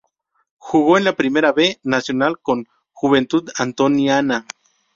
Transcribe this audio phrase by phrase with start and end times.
[0.57, 4.47] Jugó en la Primera B Nacional, con Juventud Antoniana.